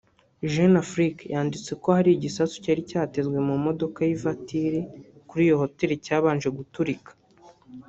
Jeune 0.51 0.77
Afrique 0.83 1.23
yanditse 1.33 1.71
ko 1.81 1.87
hari 1.97 2.09
igisasu 2.13 2.55
cyari 2.63 2.81
cyatezwe 2.89 3.37
mu 3.47 3.55
modoka 3.65 3.99
y’ivatiri 4.09 4.79
kuri 5.29 5.41
iyo 5.47 5.55
hoteli 5.61 5.95
cyabanje 6.05 6.47
guturika 6.57 7.11